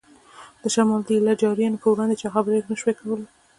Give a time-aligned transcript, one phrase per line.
[0.61, 3.25] د شمال د ایله جاریانو په وړاندې چا خبرې نه شوای کولای.